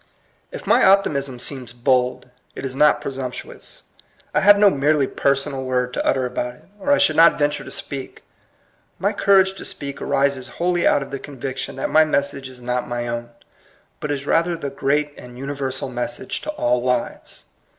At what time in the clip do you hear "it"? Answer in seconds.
2.55-2.65, 6.55-6.65